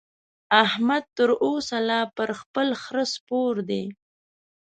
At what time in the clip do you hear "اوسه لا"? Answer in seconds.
1.45-2.01